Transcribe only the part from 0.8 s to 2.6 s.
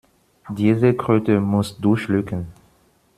Kröte musst du schlucken.